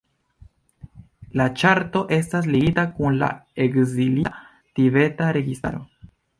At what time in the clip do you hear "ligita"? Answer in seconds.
2.57-2.87